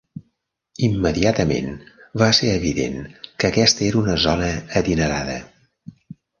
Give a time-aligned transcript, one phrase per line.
[0.87, 1.69] Immediatament
[2.23, 4.51] va ser evident que aquesta era una zona
[4.85, 5.41] adinerada.